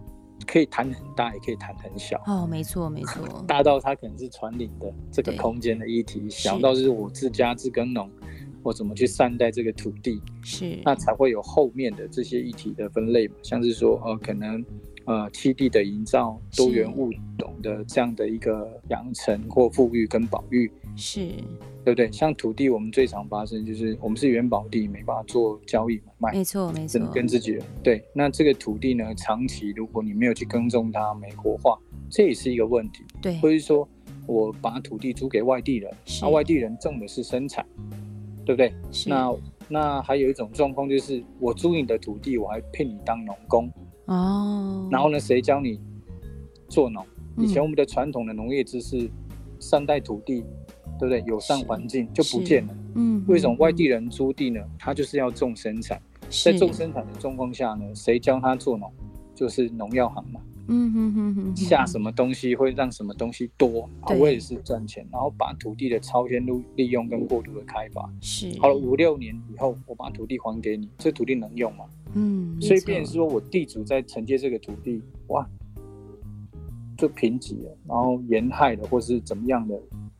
[0.47, 2.19] 可以谈很大，也可以谈很小。
[2.25, 8.09] 哦，没错没错， 大到它可能是传领的这个空间的议题，小到是我自家自耕农，
[8.63, 14.63] 我怎么去善待这个土地，是那才会有后面的这些议题的分类嘛，像是说，呃，可能。
[15.05, 21.27] 呃，栖地的营造、多元物种的这样的一个养成或富裕跟保育，是，
[21.83, 22.09] 对不对？
[22.11, 27.63] 像土地，我们最常发生就是我们是元宝地，没办法做交易买卖，没错没错，跟自己人。
[27.81, 31.75] 对，那这个土地呢，长期如果你没有去耕种它，没活化，
[32.07, 33.03] 这也是一个问题。
[33.19, 33.89] 对，或者说
[34.27, 37.65] 我把土地租给外地人，那外地人种的是生产，
[38.45, 38.73] 对不对？
[39.07, 39.35] 那
[39.69, 43.71] 那还有一种状况就是，我租你的土地，我还聘你当农工
[44.05, 44.87] 哦。
[44.91, 45.79] 然后呢，谁教你
[46.67, 47.05] 做农？
[47.37, 49.09] 以前我们的传统的农业知识，
[49.59, 50.43] 善待土地，
[50.99, 51.21] 对不对？
[51.25, 52.75] 友善环境就不见了。
[52.95, 53.23] 嗯。
[53.27, 54.59] 为什么外地人租地呢？
[54.77, 56.01] 他就是要重生产，
[56.43, 58.91] 在重生产的状况下呢，谁教他做农？
[59.33, 60.41] 就是农药行嘛。
[60.67, 68.51] 嗯哼哼哼，下什么东西会让什么东西多，啊，我也是赚钱，然后把土地的超前利利用跟过度的开发，是。
[68.59, 71.85] 好了五六年以后，我把土地还给你，这土地能用吗？
[72.13, 75.47] 嗯，所以变说我地主在承接这个土地，哇，
[76.97, 79.75] 就贫瘠了，然后沿害的，或是怎么样的，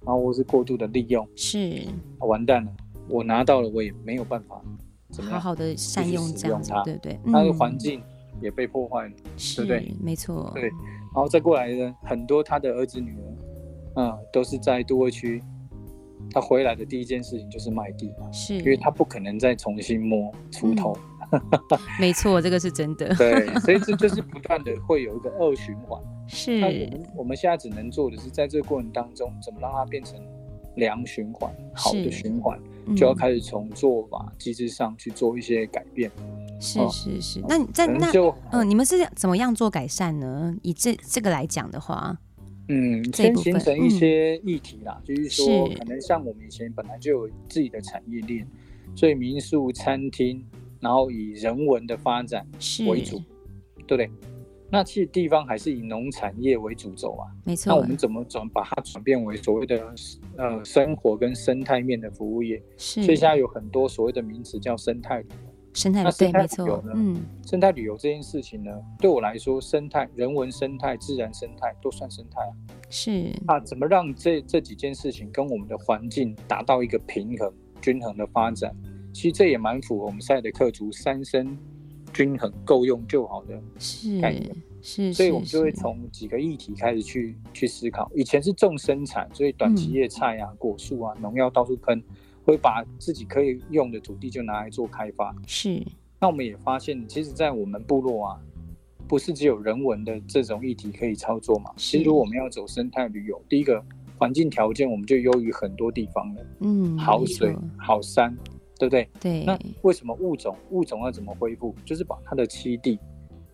[0.05, 1.87] 然后或是过度的利用，是，
[2.19, 2.71] 完蛋了，
[3.07, 4.61] 我拿到了，我也没有办法
[5.09, 8.01] 怎么样好好的善用这样子，对对，那个环境。
[8.41, 9.11] 也被破坏了，
[9.55, 9.95] 对不对？
[10.01, 10.51] 没错。
[10.55, 13.35] 对，然后再过来呢，很多他的儿子女儿，
[13.95, 15.41] 嗯，都是在都会区，
[16.31, 20.97] 他回来的第一件事情就是卖地嘛，是，因为他不可能再重新摸锄头。
[21.33, 21.41] 嗯、
[21.97, 23.07] 没错，这个是真的。
[23.15, 26.01] 对，所以这就是不断的会有一个恶循环。
[26.27, 26.59] 是。
[26.59, 30.19] 那我们我们现在只能做的是，在这个过程当中，怎么让它变成
[30.75, 32.59] 良循环，好的循环，
[32.95, 36.11] 就要开始从做法机制上去做一些改变。
[36.59, 40.55] 是是是，哦、那你在那嗯、呃，你们是怎么样做改善呢？
[40.61, 42.15] 以这这个来讲的话，
[42.67, 48.47] 嗯，先形成一些议题啦，嗯、就是说，可能像我们以前本来就有自己的产业链，
[48.95, 50.45] 所以民宿、餐厅，
[50.79, 52.45] 然后以人文的发展
[52.87, 53.21] 为主，
[53.87, 54.11] 对不对？
[54.71, 57.69] 那其实地方还是以农产业为主轴啊，没错。
[57.69, 59.93] 那我们怎么转把它转变为所谓的
[60.37, 62.63] 呃生活跟生态面的服务业？
[62.77, 65.51] 是，所以现在有很多所谓的名词叫生态旅游。
[65.73, 72.51] 生态对，没错，嗯，生态旅游这件事情呢，对我来说，生态、人文生态、自然生态都算生态啊。
[72.89, 78.75] 是啊，怎么让这这几件事情跟我们的环境达到一个平衡、均衡的发展？
[79.13, 81.57] 其实这也蛮符合我们赛德克族三生
[82.13, 83.61] 均衡、够用就好的
[84.21, 84.55] 概念。
[84.81, 88.11] 是，所以我们就会从几个议题开始去去思考。
[88.15, 92.03] 以前是重生产，所以短期叶菜啊、果树啊、农药到处喷。
[92.43, 95.79] 会把自己可以用的土地就拿来做开发，是。
[96.19, 98.41] 那我们也发现，其实，在我们部落啊，
[99.07, 101.71] 不是只有人文的这种议题可以操作嘛。
[101.77, 103.81] 其实，如果我们要走生态旅游，第一个
[104.17, 106.41] 环境条件我们就优于很多地方了。
[106.61, 108.35] 嗯，好水、好山，
[108.81, 109.09] 对不对？
[109.19, 109.43] 对。
[109.45, 111.75] 那为什么物种物种要怎么恢复？
[111.85, 112.99] 就是把它的栖地、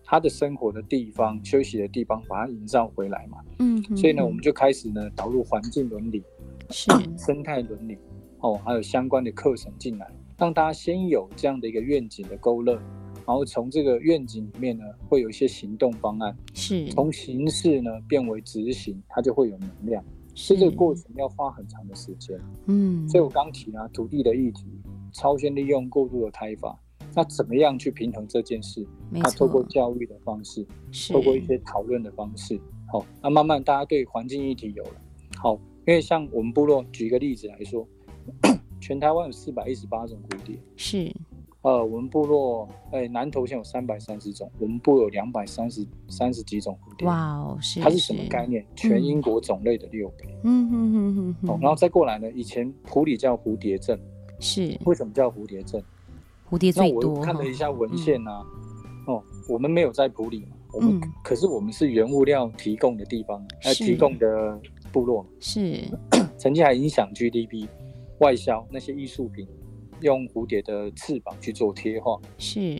[0.02, 3.38] 它的生活的地方、休息的地方，把它营造回来嘛。
[3.58, 3.82] 嗯。
[3.94, 6.22] 所以呢，我们就开始呢导入环境伦理，
[6.70, 7.98] 是 生态伦理。
[8.40, 12.74] 哦，还有相关的课程进来，让大家先有这样的一个愿景的勾勒，
[13.26, 20.02] 然后从这个愿景里面呢，会有一些行动方案，是从形式呢变为执行，它就会有能量。
[20.40, 24.66] 是这个过程要花很长的时间，嗯，所以我刚提了土地的议题，
[25.12, 26.78] 超先利用过度的开发，
[27.12, 28.86] 那怎么样去平衡这件事？
[29.10, 29.24] 没错。
[29.24, 34.94] 它透过教育的方式，是透过一些讨论的方式，好，那慢慢大家对环境议题有了，
[35.36, 35.54] 好，
[35.88, 37.84] 因为像我们部落举一个例子来说。
[38.80, 41.12] 全台湾有四百一十八种蝴蝶，是，
[41.62, 48.62] 呃，我们部落，哎、欸，南投县有三百三十种，我们部有两百三十三十几种蝴蝶，哇哦，是，它是什么概念？
[48.62, 53.98] 嗯、全英国种类的六倍，嗯哼哼哼哼，哦，然后再过来呢，以前普里叫蝴蝶镇，
[54.38, 55.82] 是，为什么叫蝴蝶镇？
[56.48, 57.02] 蝴蝶最多。
[57.02, 58.46] 那我看了一下文献啊，
[59.08, 64.60] 嗯、哦，我们没有在普里嘛，我们、嗯、可是我们是原物料提供的地方，呃，提供的
[64.92, 65.82] 部落是，
[66.38, 67.66] 曾经还影响 GDP。
[68.20, 69.46] 外销那些艺术品，
[70.00, 72.78] 用蝴蝶的翅膀去做贴画，是。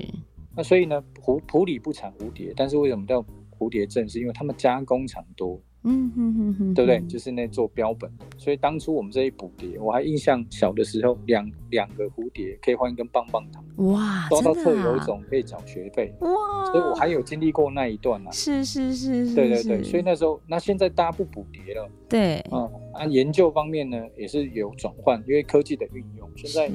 [0.56, 3.24] 那所以呢，埔埔里不产蝴蝶，但是为什么叫
[3.58, 4.08] 蝴蝶镇？
[4.08, 5.60] 是因为他们加工厂多。
[5.84, 7.00] 嗯哼哼哼，对不对？
[7.08, 16.28] 就是那做标本的，所以当初我们这一捕蝶，我还印象小的时候，两两个蝴蝶可以换一根棒棒糖，哇，抓到特有种可以缴学费，哇，
[16.72, 26.68] 所以我还有经历过那一段啊，是是是是，对对对，所以那时候，那现在大家不捕蝶了，对，嗯，啊，研究方面呢也是有转换，因为科技的运用，现在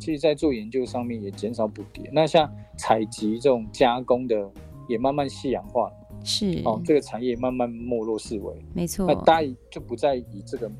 [0.00, 4.50] 其实在做研究上面也减少捕蝶，那像采集这种加工的
[4.88, 5.92] 也慢慢夕阳化了。
[6.24, 9.06] 是哦，这个产业慢慢没落式微，没错。
[9.06, 10.70] 那大家就不再以这个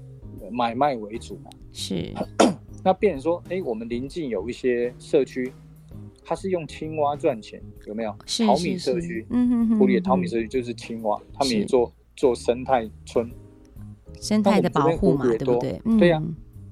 [0.50, 1.50] 买卖为主嘛。
[1.72, 2.12] 是，
[2.82, 5.52] 那变成说，哎，我们临近有一些社区，
[6.24, 8.14] 它是用青蛙赚钱，有没有？
[8.26, 8.46] 是是是。
[8.46, 13.30] 淘米社区，嗯哼哼，埔里的淘米社区就是青蛙，他们也做做生态村，
[14.20, 15.80] 生态的保护嘛，对不对？
[15.98, 16.24] 对呀、啊。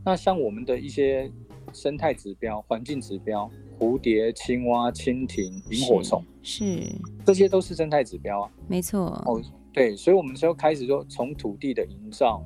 [0.05, 1.31] 那像我们的一些
[1.73, 6.83] 生态指标、环境指标，蝴蝶、青蛙、蜻蜓、萤火虫，是
[7.25, 8.51] 这些都是生态指标啊。
[8.67, 9.07] 没错。
[9.27, 9.43] 哦，
[9.73, 12.43] 对，所以我们就开始说从土地的营造，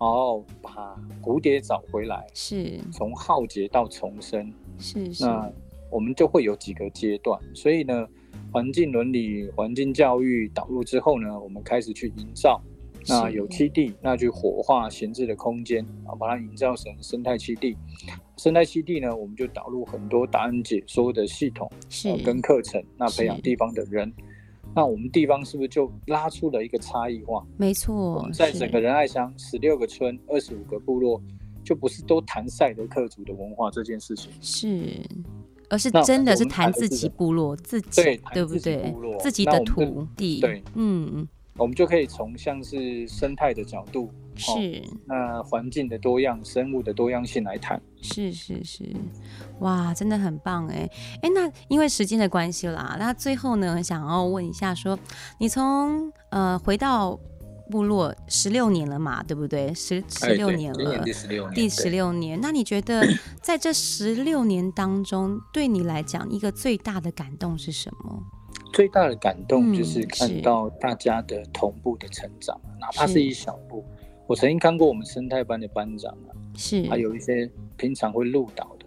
[0.00, 5.24] 然后把蝴蝶找回来，是从浩劫到重生，是是。
[5.24, 5.50] 那
[5.90, 8.06] 我们就会有几个阶段，所以呢，
[8.52, 12.60] 环境伦理、环境教育导入之后呢，我们开始去营造。
[13.08, 17.76] 那有栖地，那去活化闲置的空间啊，把它营造成生态栖地。
[18.36, 22.82] 生态栖地呢，我们就导入很多答案解说的系统，是跟课程。
[22.96, 24.12] 那培养地方的人，
[24.74, 27.46] 那我们地方是不是就拉出了一个差异化？
[27.56, 31.22] 没错，在整个仁爱乡十六个村、二十五个部落，
[31.64, 35.00] 就不是都谈赛德克族的文化这件事情，是，
[35.70, 38.94] 而是真的是谈自己部落自己，对，对不对？
[39.18, 41.26] 自己的土地，对，嗯。
[41.56, 47.80] 我们就可以从像是生态的角度，是、哦、那环境的多样、生物的多样性来谈。
[48.02, 48.84] 是是是，
[49.60, 50.88] 哇，真的很棒哎
[51.22, 55.02] 哎，那因为时间的关系啦，那最后呢，想要问一下说，说
[55.38, 57.18] 你从呃回到
[57.70, 59.74] 部落十六年了嘛，对不对？
[59.74, 62.40] 十十六年了，第十六年，第十六年。
[62.40, 63.04] 那你觉得
[63.42, 68.22] 在这十六年当中，对你来讲一个最大的感动是什么？
[68.72, 73.84] 最大的感动就是看到大家的同步的成长，嗯、哪怕是一小步。
[74.26, 78.86] 我曾经看过我们生态班的班长啊，是，还有一些平常会录导的，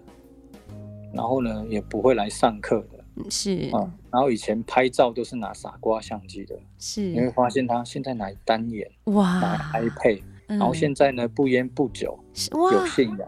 [1.14, 3.94] 然后呢也不会来上课的，是啊、嗯。
[4.12, 7.02] 然后以前拍照都是拿傻瓜相机的，是。
[7.02, 12.20] 你会发现他现在拿单眼，哇，拿 iPad，、嗯、然后现在呢不烟不酒，
[12.52, 13.28] 哇，有信仰，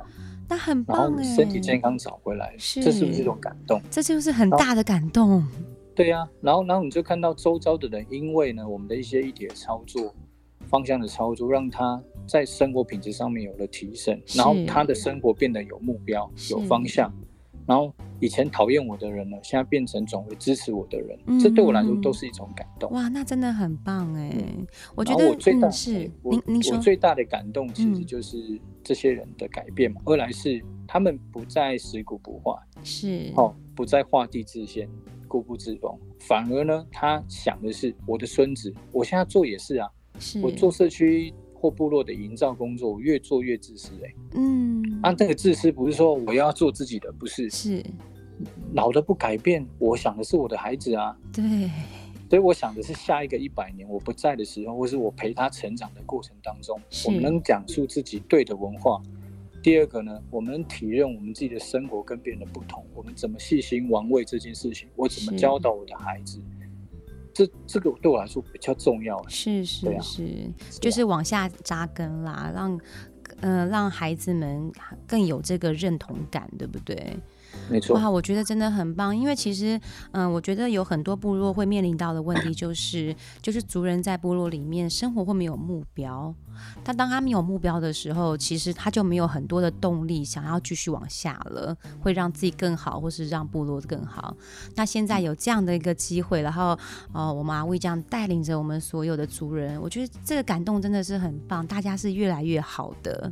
[0.50, 3.82] 那很棒哎，身体健康找回来，是，这是不是一种感动？
[3.90, 5.42] 这就是很大的感动。
[6.02, 10.12] 对呀、啊，然后然后你就看到周遭的人，因为呢，我们的一些一体的操作、
[10.68, 17.14] 方向的操作，让他在生活品质上面有了提升，然后他的生活变得有目标、有方向。
[17.68, 22.92] 然后以前讨厌我的人呢，现在变成总会支持我的人，嗯、这对我来说都是一种感动。
[22.92, 24.66] 哇，那真的很棒哎、嗯！
[24.96, 30.02] 我觉得我最大、嗯、是我您您说我最大的感动，其实就是这些人的改变嘛。
[30.02, 34.90] 嗯、二来是他们不再食古不化，是哦，不再画地自限。
[35.32, 38.74] 固步自封，反而呢，他想的是我的孙子。
[38.92, 44.16] 我现在做也是啊，是我做社区或部落的营造工作，我越做越自私哎、欸。
[44.34, 47.82] 嗯，啊，这个自私不是说我要做自己的，不是，是
[48.74, 49.66] 老的不改变。
[49.80, 51.44] 我想的是我的孩子啊，对，
[52.30, 59.02] 所以我想的是下一个一百年我不在的时候，或是我陪他成长的过程当中，我们能讲述自己对的文化。
[59.62, 66.42] 第二个呢，我们体认我们自己的生活跟别人的不同，我们怎么细心玩味这件事情，我怎么教导我的孩子，
[67.34, 69.24] 这这个对我来说比较重要。
[69.28, 70.26] 是是是，
[70.72, 72.80] 是，就是往下扎根啦，让
[73.42, 74.72] 呃让孩子们
[75.08, 77.16] 更有这个认同感，对不对？
[77.70, 79.80] 没错，哇，我觉得真的很棒，因为其实，
[80.12, 86.34] 嗯、我觉得有很多部落会面临到的问题就是，就是族人在部落里面生活会没有目标，
[86.84, 94.36] 但当他没有目标的时候，其实他就没有很多的动力想要继续往下了，会让自己更好，或是让部落更好。
[94.76, 96.78] 那现在有这样的一个机会，然后，
[97.14, 103.32] 呃，我们阿威这样带领着我们所有的族人，我觉得这个感动真的是很棒，大家是越来越好的。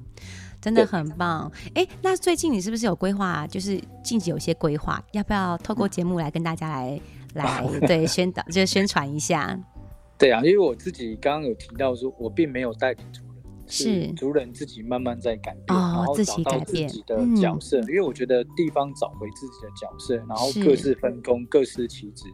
[0.62, 3.48] 真的很棒，哎，那最近你是不是有规划？
[3.48, 7.00] 就是近期有些规划，要不要透过节目来跟大家来、
[7.34, 9.58] 嗯、来 对宣导，就宣传一下？
[10.18, 17.88] 对啊，因为我自己刚刚有提到说，我并没有带领族人，是族人自己慢慢在改变，哦、然后找到自己的角色、嗯。
[17.88, 22.26] 因为我觉得地方找回自己的角色，然后各自分工、各司其职，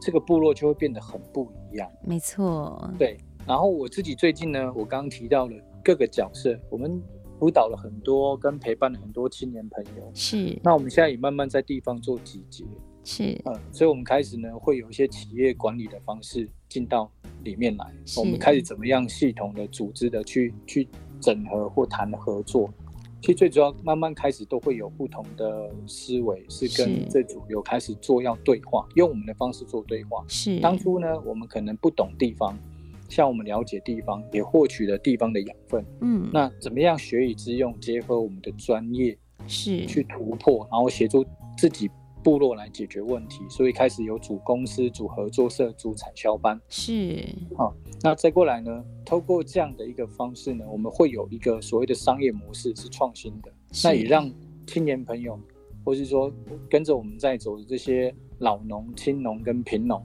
[0.00, 1.88] 这个部落就会变得很不一样。
[2.02, 3.16] 没错，对。
[3.46, 5.52] 然后我自己最近呢，我刚刚提到了
[5.84, 7.00] 各个角色，我们。
[7.42, 10.08] 辅导了很多，跟陪伴了很多青年朋友。
[10.14, 10.56] 是。
[10.62, 12.64] 那我们现在也慢慢在地方做集结。
[13.02, 13.36] 是。
[13.44, 17.10] 嗯，所以我们开始呢，会有一些企业管理的方式进到
[17.42, 17.92] 里面来。
[18.16, 20.88] 我们开始怎么样系统的、组织的去去
[21.20, 22.72] 整合或谈合作。
[23.20, 30.24] 其实最主要，慢慢开始都会有不同的思维，是跟这组有开始做要对话，用我们的方式做对话。
[30.28, 30.60] 是。
[30.60, 32.56] 当初呢，我们可能不懂地方。
[33.12, 35.84] 像我们了解地方，也获取了地方的养分。
[36.00, 39.14] 嗯，那怎么样学以致用，结合我们的专业，
[39.46, 41.22] 是去突破，然后协助
[41.58, 41.90] 自己
[42.24, 43.44] 部落来解决问题。
[43.50, 46.58] 所以开始有组公司、组合作社、组产销班。
[46.70, 47.22] 是，
[47.54, 48.82] 好，那再过来呢？
[49.04, 53.52] 透过这样的一个方式呢，我们会有一个所谓的商业模式是创新的，
[53.84, 54.32] 那也让
[54.66, 55.38] 青年朋友，
[55.84, 56.32] 或是说
[56.70, 60.02] 跟着我们在走的这些老农、青农跟贫农，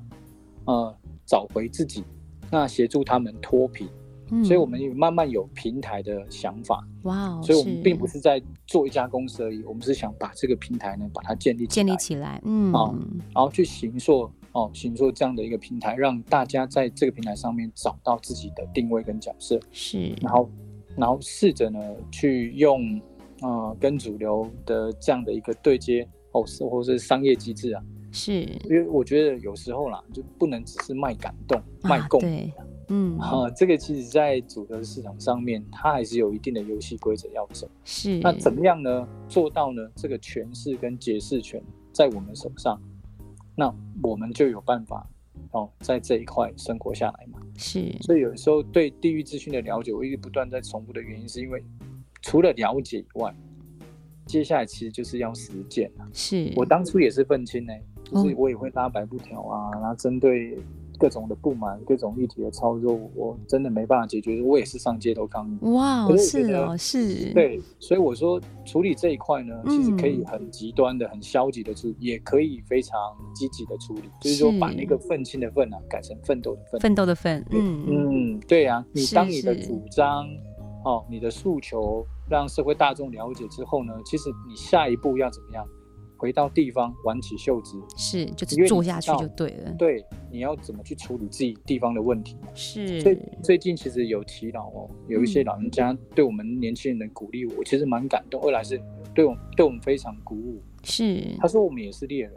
[0.65, 0.93] 呃，
[1.25, 2.03] 找回自己。
[2.51, 3.87] 那协助他们脱贫，
[4.31, 6.85] 嗯，所以我们也慢慢有平台的想法。
[7.03, 7.41] 哇哦！
[7.43, 12.95] 所以我们并不是在做一家公司而已，我们是想把这个平台呢，把它建立起来建立起来，嗯，哦，
[13.33, 20.49] 然后去行塑哦，行塑这样的一个平台，让大家在这个平台上面找到自己的定位跟角色，是，然后
[20.95, 21.79] 然后试着呢
[22.11, 22.99] 去用
[23.41, 27.81] 呃跟主流的这样的一个对接哦，或是商业机制啊。
[28.17, 32.51] 是，因为我觉得有时候啦，就不能只是卖感动、啊、卖共鸣，
[32.87, 37.69] 嗯啊，这个其实，在主流市场上面，它还是有一定的游戏规则要走。
[37.85, 39.07] 是，那怎么样呢？
[39.29, 39.87] 做到呢？
[39.95, 41.61] 这个诠释跟解释权
[41.93, 42.81] 在我们手上，
[43.55, 45.07] 那我们就有办法
[45.51, 47.39] 哦，在这一块生活下来嘛。
[47.55, 51.63] 是，所以有时候对地域资讯的了解，我一直不断在重复的原因，是因为
[52.21, 53.31] 除了了解以外，
[54.25, 55.91] 接下来其实就是要实践。
[56.13, 57.73] 是我当初也是愤青呢。
[58.11, 60.57] 就是我也会拉白布条啊，然后针对
[60.99, 65.57] 各种的不满、各种议题的操作，我真的没办法解决，我也是上街头抗议。
[65.69, 67.31] 哇，是哦，是。
[67.33, 72.99] 对，所以我说处理这一块呢，其实可以很极端的、很消极的处理，也可以非常
[73.35, 76.81] 积极的处理，就是说把那个愤青的愤啊改成奋斗的奋。
[76.81, 80.25] 奋斗的奋，嗯嗯，对啊，你当你的主张
[80.83, 85.63] 哦，你的诉求让社会大众了解之后呢，其实你下一步要怎么样？
[86.17, 89.71] 回到地方，挽起袖子，是，就是做下去就对了。
[89.77, 92.35] 对，你要怎么去处理自己地方的问题？
[92.55, 92.99] 是。
[93.01, 98.41] 所以最近其实有祈祷哦，有一些老人家对我们年轻人的鼓励，我其实蛮感动。
[98.41, 98.81] 二来是
[99.13, 100.61] 对我对我们非常鼓舞。
[100.83, 101.23] 是。
[101.39, 102.33] 他说我们也是猎人。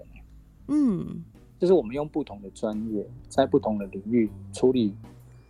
[0.69, 1.25] 嗯。
[1.59, 4.95] 就是我们用不同的专业，在不同的领域处理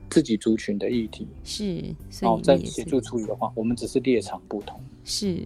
[0.08, 1.28] 自己族群的议题。
[1.44, 1.94] 是。
[2.20, 4.80] 然后在协助处理的话，我们只是猎场不同。
[5.04, 5.44] 是。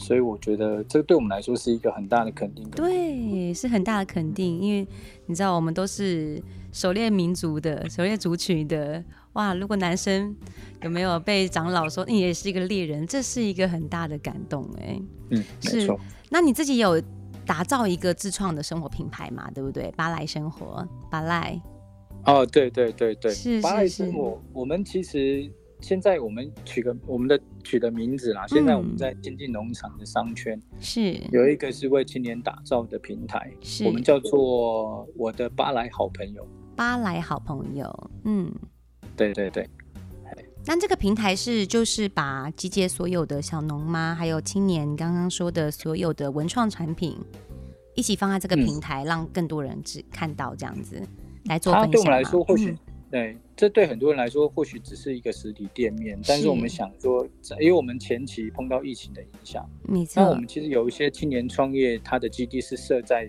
[0.00, 2.68] 所以我觉得这对我们来说是一个很大的肯定。
[2.70, 4.86] 对，是很大的肯定，因为
[5.26, 6.42] 你知道我们都是
[6.72, 9.04] 狩猎民族的、狩猎族群的。
[9.34, 10.34] 哇，如果男生
[10.82, 15.00] 有没有被长老说你也是一个猎人，这是一个很大的感动哎。
[15.28, 15.76] 嗯，是。
[15.76, 16.00] 没错。
[16.30, 17.00] 那你自己有
[17.46, 19.50] 打造一个自创的生活品牌嘛？
[19.54, 19.92] 对不对？
[19.96, 21.60] 巴莱生活，巴莱。
[22.24, 23.60] 哦，对对对对，是。
[23.60, 25.48] 巴莱生活，我们其实。
[25.80, 28.46] 现在我们取个我们的取的名字啦。
[28.46, 36.46] 现在我们在经济农场的商圈是有一个是为青年打造的平台，是我们叫做我的巴莱好朋友。
[36.76, 38.52] 巴莱好朋友，嗯，
[39.16, 39.68] 对对对。
[40.66, 44.14] 那这个平台是就是把集结所有的小农吗？
[44.14, 47.16] 还有青年刚刚说的所有的文创产品
[47.94, 51.02] 一起放在这个平台，嗯、让更多人只看到这样子
[51.46, 51.90] 来做分享。
[51.90, 52.78] 对我们来说，或许、嗯。
[53.10, 57.26] 对，这对很多人来说或许只是一个实体店面，但是我们想说，
[57.58, 60.22] 因为我们前期碰到疫情的影响，没错。
[60.22, 63.28] 那我们其实有一些青年创业，它的基地是设在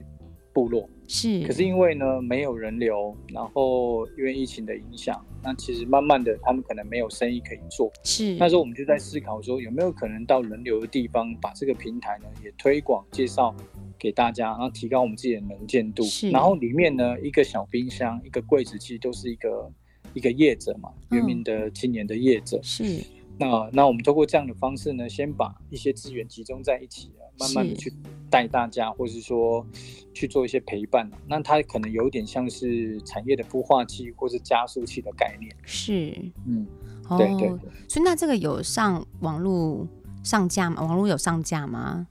[0.53, 1.41] 部落，是。
[1.47, 8.35] 可是因为呢没有人流，然后因为疫情的影响，那其实慢慢的他们可能没有生意可以做，是。
[8.35, 13.55] 那时候我们就在思考说，有没有可能到人流的地方，把这个平台呢也推广介绍
[14.01, 16.01] 给大家，然后提高我们自己的能见度。
[16.01, 19.71] 是，然后里面呢，一个小冰箱，一个柜子，其实都是一个
[20.15, 22.59] 一个业者嘛，原民的青年的业者。
[22.63, 23.05] 是，
[23.37, 27.93] 那那我们通过这样的方式呢，先把一些资源集中在一起，慢慢的去
[28.27, 29.63] 带大家，或是说
[30.15, 31.07] 去做一些陪伴。
[31.27, 35.55] 那它可能有点像是产业的孵化器，或是加速器的概念。
[35.63, 36.65] 是，嗯，
[37.19, 37.69] 对对，对。
[37.87, 39.87] 所以那这个有上网络
[40.23, 40.81] 上架吗？
[40.81, 42.07] 网络有上架吗？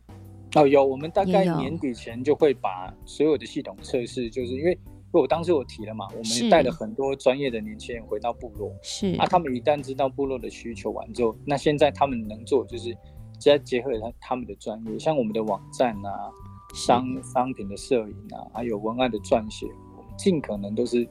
[0.55, 9.13] 哦，有，我们大概年底前就会把所有的系统测试，就是因为，因为我当时我提了嘛，我们带了很多专业的年轻人回到部落，是。
[9.19, 12.97] 啊，他们一旦知道部落的需求完之后，那现在他们能做就是
[13.39, 16.31] 再结合他他们的专业，像我们的网站啊，
[16.75, 21.09] 商商品的摄影啊，还有文案的撰写，我们尽可能都是。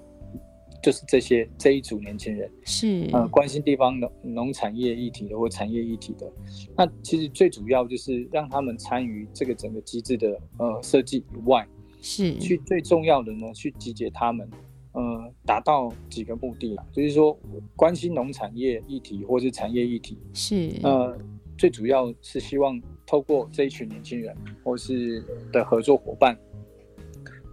[0.82, 3.10] 就是这些这一组年轻人是。
[3.14, 6.32] 呃关心地方农农产业议题的或产业议题的，
[6.78, 11.68] 那其实最主要就是让他们参与这个整个机制的呃设计以外，
[12.02, 12.38] 是。
[12.40, 14.50] 去最重要的呢去集结他们，
[14.94, 17.38] 呃达到几个目的啦，就是说
[17.76, 20.72] 关心农产业议题或是产业议题是。
[20.84, 21.18] 呃
[21.58, 25.22] 最主要是希望透过这一群年轻人或是
[25.52, 26.38] 的合作伙伴。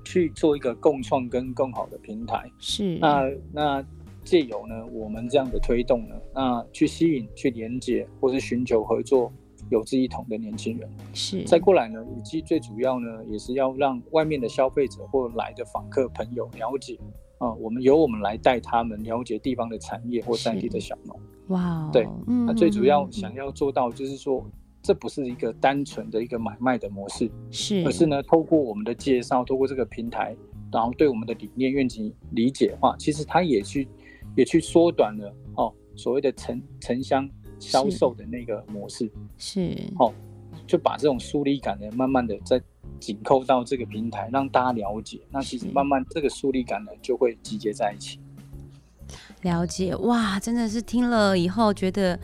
[0.06, 2.96] 去做一个共创跟更好的平台，是。
[2.98, 3.84] 那那
[4.22, 9.32] 借由呢我们这样的推动呢，那去吸引、去连接或是寻求合作
[9.68, 11.42] 有志一同的年轻人，是。
[11.42, 16.96] 再过来呢，以及最主要呢，也是要让外面的消费者或来的访客朋友了解
[17.38, 22.06] 啊、呃，我们由我们来带他们了解地方的产业或在地的小农，哇，对，
[22.46, 24.46] 那最主要想要做到就是说。
[24.86, 30.36] 这不是一个单纯的一个买卖的模式，是，而是呢，透过我们的介绍，透过这个平台，
[30.70, 33.88] 然后对我们的理念愿景理解的话，其实它也去
[34.36, 37.28] 也去缩短了哦，所谓的城城乡
[37.58, 40.14] 销售的那个模式，是，哦，
[40.68, 42.62] 就把这种疏离感呢，慢慢的在
[43.00, 45.18] 紧扣到这个平台，让大家了解。
[45.32, 48.20] 那其实慢慢这个疏离感呢，就会集结在一起。
[49.42, 52.16] 了解，哇，真的是听了以后觉得。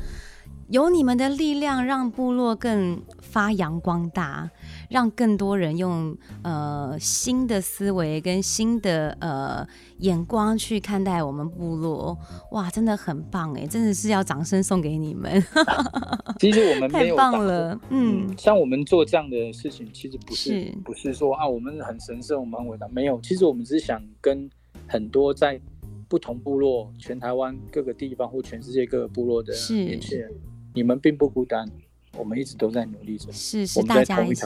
[0.73, 4.51] 有你们的力量，让部落更发扬光大，
[4.89, 9.69] 让更多人用呃新的思维跟新的呃
[9.99, 12.17] 眼光去看待我们部落。
[12.53, 15.45] 哇，真的很棒哎，真的是要掌声送给你们。
[16.41, 23.21] 其实我们没有太棒了，嗯，像我们做这样的事情，其实不是，是不是说啊，我们很神圣，我们很伟大，没有。
[23.21, 24.49] 其实我们只是想跟
[24.89, 25.61] 很多在
[26.09, 30.33] 不同部落、全台湾各个地方或全世界各个部落的年轻人。
[30.75, 31.69] 你们并不孤单，
[32.17, 33.33] 我们一直都在努力着。
[33.33, 34.45] 是是，大家一起。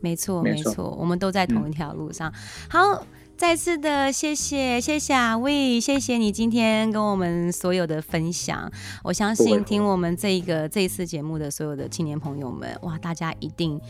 [0.00, 2.30] 没错没错，我们都在同一条路上。
[2.30, 2.34] 嗯、
[2.70, 3.06] 好，
[3.36, 8.70] 再次的谢谢谢谢阿威，谢谢你今天跟我们所有的分享。
[9.02, 13.80] 我相信听我们这一个这一次节目的所有的青年朋友们，哇，大家一定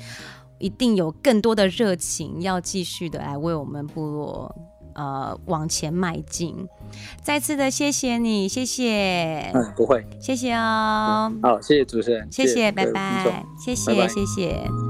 [0.59, 4.55] 一定有更多的热情，要继续的来为我们部落。
[4.95, 6.69] 呃，往前迈进，
[7.23, 9.51] 再次的谢谢你，谢谢。
[9.55, 11.33] 嗯，不会，谢谢哦。
[11.43, 14.90] 好，谢谢主持人，谢谢，拜拜，谢谢，谢谢。